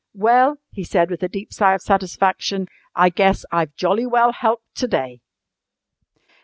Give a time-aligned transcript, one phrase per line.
[0.15, 2.65] "Well," he said with a deep sigh of satisfaction,
[2.95, 5.19] "I guess I've jolly well helped to day!"